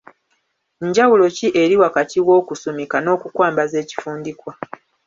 [0.87, 4.51] Njawulo ki eri wakati w’okusumika n’okukwambaza ekifundikwa?